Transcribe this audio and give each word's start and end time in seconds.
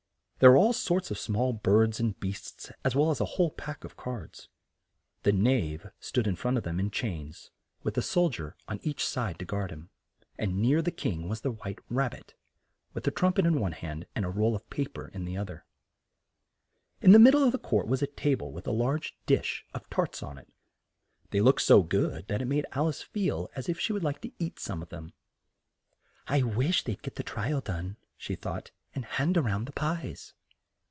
There 0.41 0.49
were 0.49 0.57
all 0.57 0.73
sorts 0.73 1.11
of 1.11 1.19
small 1.19 1.53
birds 1.53 1.99
and 1.99 2.19
beasts, 2.19 2.71
as 2.83 2.95
well 2.95 3.11
as 3.11 3.19
the 3.19 3.25
whole 3.37 3.51
pack 3.51 3.83
of 3.83 3.95
cards. 3.95 4.49
The 5.21 5.31
Knave 5.31 5.85
stood 5.99 6.25
in 6.25 6.35
front 6.35 6.57
of 6.57 6.63
them 6.63 6.79
in 6.79 6.89
chains, 6.89 7.51
with 7.83 7.95
a 7.95 8.01
sol 8.01 8.29
dier 8.29 8.55
on 8.67 8.79
each 8.81 9.05
side 9.05 9.37
to 9.37 9.45
guard 9.45 9.69
him; 9.69 9.91
and 10.39 10.59
near 10.59 10.81
the 10.81 10.89
King 10.89 11.29
was 11.29 11.41
the 11.41 11.51
White 11.51 11.77
Rab 11.91 12.13
bit, 12.13 12.33
with 12.95 13.05
a 13.07 13.11
trum 13.11 13.33
pet 13.33 13.45
in 13.45 13.59
one 13.59 13.73
hand 13.73 14.07
and 14.15 14.25
a 14.25 14.31
roll 14.31 14.55
of 14.55 14.67
pa 14.71 14.85
per 14.91 15.09
in 15.09 15.25
the 15.25 15.37
other. 15.37 15.63
In 17.01 17.11
the 17.11 17.19
mid 17.19 17.33
dle 17.33 17.43
of 17.43 17.51
the 17.51 17.59
court 17.59 17.85
was 17.87 18.01
a 18.01 18.07
ta 18.07 18.35
ble 18.35 18.51
with 18.51 18.65
a 18.65 18.71
large 18.71 19.15
dish 19.27 19.63
of 19.75 19.87
tarts 19.91 20.23
on 20.23 20.39
it. 20.39 20.51
They 21.29 21.39
looked 21.41 21.61
so 21.61 21.83
good 21.83 22.27
that 22.29 22.41
it 22.41 22.45
made 22.45 22.65
Al 22.71 22.87
ice 22.87 23.03
feel 23.03 23.47
as 23.55 23.69
if 23.69 23.79
she 23.79 23.93
would 23.93 24.03
like 24.03 24.21
to 24.21 24.31
eat 24.39 24.57
some 24.59 24.81
of 24.81 24.89
them. 24.89 25.13
"I 26.27 26.41
wish 26.41 26.83
they'd 26.83 27.03
get 27.03 27.13
the 27.13 27.21
tri 27.21 27.51
al 27.51 27.61
done," 27.61 27.97
she 28.17 28.33
thought, 28.33 28.71
"and 28.93 29.05
hand 29.05 29.37
round 29.37 29.65
the 29.67 29.71
pies!" 29.71 30.33